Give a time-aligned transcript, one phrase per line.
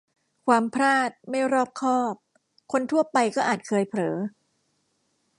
[0.45, 2.15] ความพลาด-ไม่รอบคอบ
[2.71, 4.17] คนทั่วไปก็อาจเคยเผลอ